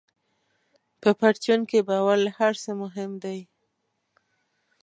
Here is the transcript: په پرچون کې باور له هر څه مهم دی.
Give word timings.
په 1.01 1.09
پرچون 1.19 1.59
کې 1.69 1.79
باور 1.89 2.17
له 2.25 2.31
هر 2.39 2.53
څه 2.63 2.71
مهم 2.81 3.11
دی. 3.23 3.39